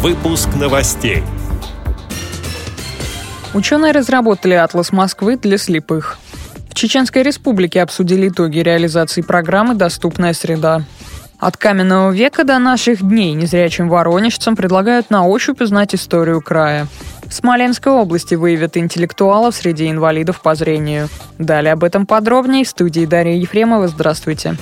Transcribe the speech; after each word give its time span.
Выпуск 0.00 0.50
новостей. 0.54 1.24
Ученые 3.52 3.90
разработали 3.90 4.54
атлас 4.54 4.92
Москвы 4.92 5.36
для 5.36 5.58
слепых. 5.58 6.18
В 6.70 6.74
Чеченской 6.74 7.24
Республике 7.24 7.82
обсудили 7.82 8.28
итоги 8.28 8.60
реализации 8.60 9.22
программы 9.22 9.74
«Доступная 9.74 10.34
среда». 10.34 10.84
От 11.40 11.56
каменного 11.56 12.12
века 12.12 12.44
до 12.44 12.60
наших 12.60 13.02
дней 13.02 13.34
незрячим 13.34 13.88
воронежцам 13.88 14.54
предлагают 14.54 15.10
на 15.10 15.26
ощупь 15.26 15.60
узнать 15.60 15.96
историю 15.96 16.42
края. 16.42 16.86
В 17.26 17.34
Смоленской 17.34 17.92
области 17.92 18.36
выявят 18.36 18.76
интеллектуалов 18.76 19.56
среди 19.56 19.90
инвалидов 19.90 20.42
по 20.42 20.54
зрению. 20.54 21.08
Далее 21.38 21.72
об 21.72 21.82
этом 21.82 22.06
подробнее 22.06 22.64
в 22.64 22.68
студии 22.68 23.04
Дарья 23.04 23.34
Ефремова. 23.34 23.88
Здравствуйте. 23.88 24.56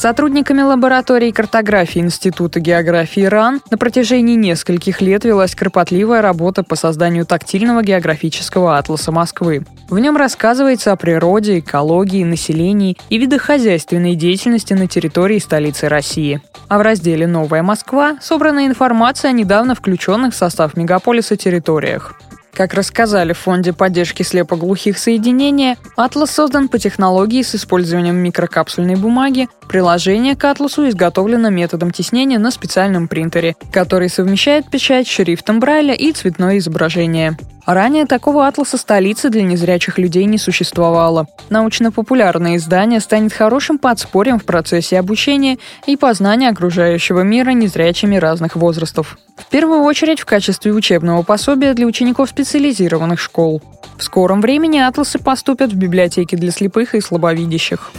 Сотрудниками 0.00 0.62
лаборатории 0.62 1.30
картографии 1.30 1.98
Института 1.98 2.58
географии 2.58 3.20
РАН 3.20 3.60
на 3.70 3.76
протяжении 3.76 4.34
нескольких 4.34 5.02
лет 5.02 5.26
велась 5.26 5.54
кропотливая 5.54 6.22
работа 6.22 6.62
по 6.62 6.74
созданию 6.74 7.26
тактильного 7.26 7.82
географического 7.82 8.78
атласа 8.78 9.12
Москвы. 9.12 9.66
В 9.90 9.98
нем 9.98 10.16
рассказывается 10.16 10.92
о 10.92 10.96
природе, 10.96 11.58
экологии, 11.58 12.24
населении 12.24 12.96
и 13.10 13.18
видах 13.18 13.42
хозяйственной 13.42 14.14
деятельности 14.14 14.72
на 14.72 14.86
территории 14.86 15.38
столицы 15.38 15.86
России. 15.90 16.40
А 16.68 16.78
в 16.78 16.80
разделе 16.80 17.26
«Новая 17.26 17.62
Москва» 17.62 18.16
собрана 18.22 18.66
информация 18.66 19.28
о 19.28 19.32
недавно 19.32 19.74
включенных 19.74 20.32
в 20.32 20.36
состав 20.38 20.78
мегаполиса 20.78 21.36
территориях. 21.36 22.14
Как 22.52 22.74
рассказали 22.74 23.32
в 23.32 23.38
Фонде 23.38 23.72
поддержки 23.72 24.22
слепоглухих 24.22 24.98
соединения, 24.98 25.76
«Атлас» 25.96 26.32
создан 26.32 26.68
по 26.68 26.78
технологии 26.78 27.42
с 27.42 27.54
использованием 27.54 28.16
микрокапсульной 28.16 28.96
бумаги. 28.96 29.48
Приложение 29.68 30.36
к 30.36 30.44
«Атласу» 30.44 30.88
изготовлено 30.88 31.48
методом 31.48 31.90
теснения 31.90 32.38
на 32.38 32.50
специальном 32.50 33.08
принтере, 33.08 33.54
который 33.72 34.08
совмещает 34.08 34.68
печать 34.68 35.06
с 35.06 35.10
шрифтом 35.10 35.60
Брайля 35.60 35.94
и 35.94 36.12
цветное 36.12 36.58
изображение. 36.58 37.36
Ранее 37.72 38.04
такого 38.04 38.48
атласа 38.48 38.76
столицы 38.76 39.30
для 39.30 39.42
незрячих 39.42 39.96
людей 39.96 40.24
не 40.24 40.38
существовало. 40.38 41.28
Научно-популярное 41.50 42.56
издание 42.56 42.98
станет 42.98 43.32
хорошим 43.32 43.78
подспорьем 43.78 44.40
в 44.40 44.44
процессе 44.44 44.98
обучения 44.98 45.56
и 45.86 45.96
познания 45.96 46.48
окружающего 46.48 47.20
мира 47.20 47.50
незрячими 47.50 48.16
разных 48.16 48.56
возрастов. 48.56 49.18
В 49.36 49.46
первую 49.50 49.82
очередь 49.82 50.18
в 50.18 50.24
качестве 50.24 50.72
учебного 50.72 51.22
пособия 51.22 51.72
для 51.74 51.86
учеников 51.86 52.30
специализированных 52.30 53.20
школ. 53.20 53.62
В 53.96 54.02
скором 54.02 54.40
времени 54.40 54.80
атласы 54.80 55.20
поступят 55.20 55.72
в 55.72 55.76
библиотеки 55.76 56.34
для 56.34 56.50
слепых 56.50 56.96
и 56.96 57.00
слабовидящих. 57.00 57.92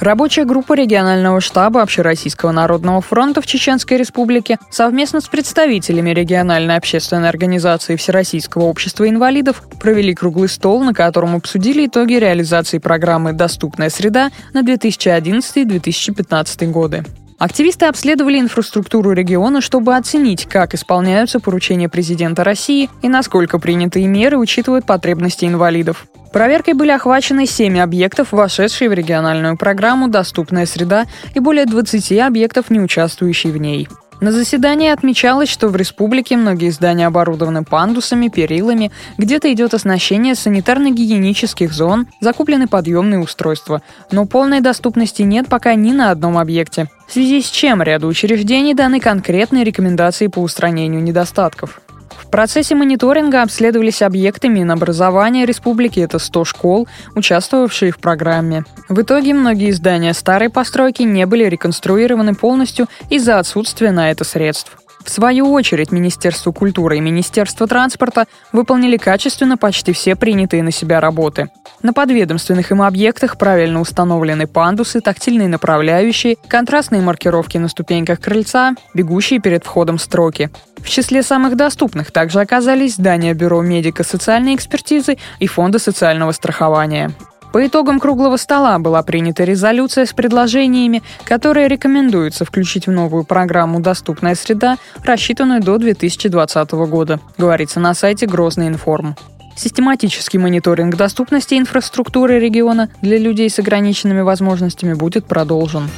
Рабочая 0.00 0.44
группа 0.44 0.74
регионального 0.74 1.40
штаба 1.40 1.82
Общероссийского 1.82 2.52
народного 2.52 3.00
фронта 3.00 3.40
в 3.40 3.46
Чеченской 3.46 3.96
Республике 3.96 4.58
совместно 4.70 5.20
с 5.20 5.26
представителями 5.26 6.10
региональной 6.10 6.76
общественной 6.76 7.28
организации 7.28 7.96
Всероссийского 7.96 8.62
общества 8.64 9.08
инвалидов 9.08 9.64
провели 9.80 10.14
круглый 10.14 10.48
стол, 10.48 10.84
на 10.84 10.94
котором 10.94 11.34
обсудили 11.34 11.86
итоги 11.86 12.14
реализации 12.14 12.78
программы 12.78 13.32
«Доступная 13.32 13.90
среда» 13.90 14.30
на 14.54 14.62
2011-2015 14.62 16.70
годы. 16.70 17.04
Активисты 17.38 17.86
обследовали 17.86 18.38
инфраструктуру 18.38 19.10
региона, 19.12 19.60
чтобы 19.60 19.96
оценить, 19.96 20.46
как 20.46 20.74
исполняются 20.74 21.40
поручения 21.40 21.88
президента 21.88 22.44
России 22.44 22.88
и 23.02 23.08
насколько 23.08 23.58
принятые 23.58 24.06
меры 24.06 24.38
учитывают 24.38 24.86
потребности 24.86 25.44
инвалидов. 25.44 26.06
Проверкой 26.32 26.74
были 26.74 26.90
охвачены 26.90 27.46
7 27.46 27.78
объектов, 27.78 28.32
вошедшие 28.32 28.90
в 28.90 28.92
региональную 28.92 29.56
программу 29.56 30.08
«Доступная 30.08 30.66
среда» 30.66 31.06
и 31.34 31.40
более 31.40 31.66
20 31.66 32.18
объектов, 32.18 32.70
не 32.70 32.80
участвующие 32.80 33.52
в 33.52 33.56
ней. 33.56 33.88
На 34.20 34.32
заседании 34.32 34.90
отмечалось, 34.90 35.48
что 35.48 35.68
в 35.68 35.76
республике 35.76 36.36
многие 36.36 36.70
здания 36.70 37.06
оборудованы 37.06 37.62
пандусами, 37.62 38.26
перилами, 38.26 38.90
где-то 39.16 39.52
идет 39.52 39.74
оснащение 39.74 40.34
санитарно-гигиенических 40.34 41.72
зон, 41.72 42.08
закуплены 42.20 42.66
подъемные 42.66 43.20
устройства. 43.20 43.80
Но 44.10 44.26
полной 44.26 44.60
доступности 44.60 45.22
нет 45.22 45.46
пока 45.48 45.74
ни 45.74 45.92
на 45.92 46.10
одном 46.10 46.36
объекте, 46.36 46.88
в 47.06 47.12
связи 47.12 47.40
с 47.40 47.48
чем 47.48 47.80
ряду 47.80 48.08
учреждений 48.08 48.74
даны 48.74 48.98
конкретные 48.98 49.62
рекомендации 49.62 50.26
по 50.26 50.40
устранению 50.40 51.00
недостатков. 51.00 51.80
В 52.28 52.30
процессе 52.30 52.74
мониторинга 52.74 53.40
обследовались 53.40 54.02
объекты 54.02 54.50
Минобразования 54.50 55.46
республики, 55.46 55.98
это 56.00 56.18
100 56.18 56.44
школ, 56.44 56.86
участвовавшие 57.14 57.90
в 57.90 57.96
программе. 57.96 58.64
В 58.90 59.00
итоге 59.00 59.32
многие 59.32 59.70
здания 59.70 60.12
старой 60.12 60.50
постройки 60.50 61.04
не 61.04 61.24
были 61.24 61.46
реконструированы 61.46 62.34
полностью 62.34 62.86
из-за 63.08 63.38
отсутствия 63.38 63.92
на 63.92 64.10
это 64.10 64.24
средств. 64.24 64.76
В 65.04 65.10
свою 65.10 65.52
очередь, 65.52 65.92
Министерство 65.92 66.52
культуры 66.52 66.98
и 66.98 67.00
Министерство 67.00 67.66
транспорта 67.66 68.26
выполнили 68.52 68.96
качественно 68.96 69.56
почти 69.56 69.92
все 69.92 70.16
принятые 70.16 70.62
на 70.62 70.70
себя 70.70 71.00
работы. 71.00 71.50
На 71.82 71.92
подведомственных 71.92 72.70
им 72.72 72.82
объектах 72.82 73.38
правильно 73.38 73.80
установлены 73.80 74.46
пандусы, 74.46 75.00
тактильные 75.00 75.48
направляющие, 75.48 76.36
контрастные 76.48 77.00
маркировки 77.00 77.58
на 77.58 77.68
ступеньках 77.68 78.20
крыльца, 78.20 78.74
бегущие 78.94 79.40
перед 79.40 79.64
входом 79.64 79.98
строки. 79.98 80.50
В 80.78 80.88
числе 80.88 81.22
самых 81.22 81.56
доступных 81.56 82.10
также 82.10 82.40
оказались 82.40 82.94
здания 82.94 83.34
Бюро 83.34 83.62
медико-социальной 83.62 84.54
экспертизы 84.54 85.18
и 85.38 85.46
Фонда 85.46 85.78
социального 85.78 86.32
страхования. 86.32 87.12
По 87.52 87.66
итогам 87.66 87.98
круглого 87.98 88.36
стола 88.36 88.78
была 88.78 89.02
принята 89.02 89.44
резолюция 89.44 90.04
с 90.04 90.12
предложениями, 90.12 91.02
которые 91.24 91.68
рекомендуется 91.68 92.44
включить 92.44 92.86
в 92.86 92.90
новую 92.90 93.24
программу 93.24 93.80
«Доступная 93.80 94.34
среда», 94.34 94.76
рассчитанную 95.02 95.62
до 95.62 95.78
2020 95.78 96.72
года, 96.72 97.20
говорится 97.38 97.80
на 97.80 97.94
сайте 97.94 98.26
Грозный 98.26 98.68
информ. 98.68 99.16
Систематический 99.56 100.38
мониторинг 100.38 100.94
доступности 100.94 101.54
инфраструктуры 101.54 102.38
региона 102.38 102.90
для 103.00 103.18
людей 103.18 103.48
с 103.48 103.58
ограниченными 103.58 104.20
возможностями 104.20 104.92
будет 104.92 105.24
продолжен. 105.24 105.88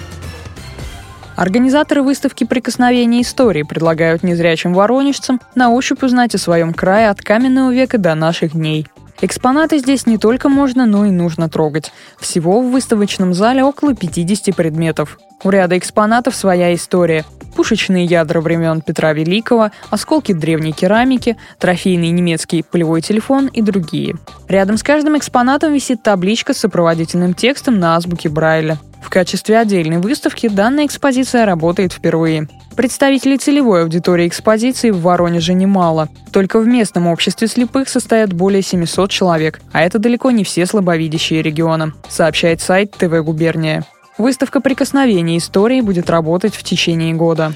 Организаторы 1.37 2.03
выставки 2.03 2.45
«Прикосновение 2.45 3.23
истории» 3.23 3.65
предлагают 3.65 4.23
незрячим 4.23 4.73
воронежцам 4.73 5.41
на 5.55 5.71
ощупь 5.71 6.03
узнать 6.03 6.35
о 6.35 6.39
своем 6.39 6.73
крае 6.73 7.11
от 7.11 7.21
каменного 7.23 7.73
века 7.73 7.99
до 7.99 8.15
наших 8.15 8.53
дней– 8.53 8.87
Экспонаты 9.23 9.79
здесь 9.79 10.07
не 10.07 10.17
только 10.17 10.49
можно, 10.49 10.87
но 10.87 11.05
и 11.05 11.11
нужно 11.11 11.51
трогать. 11.51 11.93
Всего 12.19 12.63
в 12.63 12.71
выставочном 12.71 13.35
зале 13.35 13.63
около 13.63 13.95
50 13.95 14.57
предметов. 14.57 15.19
У 15.45 15.51
ряда 15.51 15.77
экспонатов 15.77 16.35
своя 16.35 16.75
история. 16.75 17.25
Пушечные 17.55 18.05
ядра 18.05 18.41
времен 18.41 18.81
Петра 18.81 19.13
Великого, 19.13 19.71
осколки 19.91 20.33
древней 20.33 20.73
керамики, 20.73 21.37
трофейный 21.59 22.11
немецкий 22.11 22.63
полевой 22.63 23.03
телефон 23.03 23.47
и 23.47 23.63
другие. 23.63 24.17
Рядом 24.49 24.77
с 24.77 24.83
каждым 24.83 25.19
экспонатом 25.19 25.73
висит 25.73 26.03
табличка 26.03 26.55
с 26.55 26.59
сопроводительным 26.59 27.35
текстом 27.35 27.79
на 27.79 27.97
азбуке 27.97 28.29
Брайля. 28.29 28.79
В 29.03 29.11
качестве 29.11 29.59
отдельной 29.59 29.99
выставки 29.99 30.49
данная 30.49 30.87
экспозиция 30.87 31.45
работает 31.45 31.93
впервые. 31.93 32.49
Представителей 32.77 33.39
целевой 33.39 33.83
аудитории 33.83 34.29
экспозиции 34.29 34.91
в 34.91 35.01
Воронеже 35.01 35.53
немало. 35.53 36.09
Только 36.33 36.61
в 36.61 36.67
местном 36.67 37.09
обществе 37.09 37.49
слепых 37.49 37.89
состоят 37.89 38.33
более 38.33 38.63
700 38.63 39.11
человек, 39.11 39.61
а 39.73 39.83
это 39.83 39.99
далеко 39.99 40.31
не 40.31 40.45
все 40.45 40.65
слабовидящие 40.67 41.43
региона, 41.43 41.93
сообщает 42.09 42.61
сайт 42.61 42.93
ТВ 42.93 43.23
Губерния. 43.25 43.85
Выставка 44.21 44.61
прикосновений 44.61 45.39
истории 45.39 45.81
будет 45.81 46.11
работать 46.11 46.55
в 46.55 46.63
течение 46.63 47.15
года. 47.15 47.55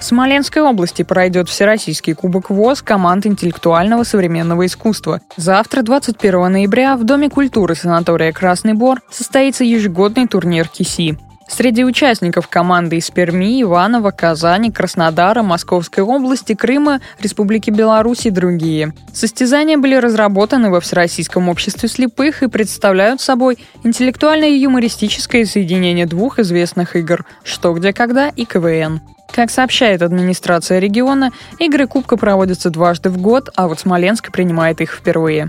В 0.00 0.04
Смоленской 0.04 0.62
области 0.62 1.02
пройдет 1.02 1.48
Всероссийский 1.48 2.12
кубок 2.12 2.50
ВОЗ 2.50 2.82
команд 2.82 3.24
интеллектуального 3.24 4.02
современного 4.02 4.66
искусства. 4.66 5.20
Завтра, 5.36 5.82
21 5.82 6.50
ноября, 6.50 6.96
в 6.96 7.04
Доме 7.04 7.30
культуры 7.30 7.76
санатория 7.76 8.32
«Красный 8.32 8.74
Бор» 8.74 9.00
состоится 9.08 9.62
ежегодный 9.62 10.26
турнир 10.26 10.66
КИСИ. 10.66 11.16
Среди 11.48 11.84
участников 11.84 12.48
команды 12.48 12.96
из 12.96 13.10
Перми, 13.10 13.62
Иванова, 13.62 14.10
Казани, 14.10 14.70
Краснодара, 14.70 15.42
Московской 15.42 16.02
области, 16.02 16.54
Крыма, 16.54 17.00
Республики 17.20 17.70
Беларусь 17.70 18.26
и 18.26 18.30
другие. 18.30 18.92
Состязания 19.12 19.78
были 19.78 19.94
разработаны 19.94 20.70
во 20.70 20.80
Всероссийском 20.80 21.48
обществе 21.48 21.88
слепых 21.88 22.42
и 22.42 22.48
представляют 22.48 23.20
собой 23.20 23.58
интеллектуальное 23.84 24.48
и 24.48 24.58
юмористическое 24.58 25.44
соединение 25.44 26.06
двух 26.06 26.38
известных 26.40 26.96
игр 26.96 27.24
«Что, 27.44 27.72
где, 27.72 27.92
когда» 27.92 28.28
и 28.28 28.44
КВН. 28.44 29.00
Как 29.32 29.50
сообщает 29.50 30.02
администрация 30.02 30.78
региона, 30.78 31.30
игры 31.58 31.86
Кубка 31.86 32.16
проводятся 32.16 32.70
дважды 32.70 33.10
в 33.10 33.18
год, 33.18 33.50
а 33.54 33.68
вот 33.68 33.80
Смоленск 33.80 34.32
принимает 34.32 34.80
их 34.80 34.92
впервые. 34.92 35.48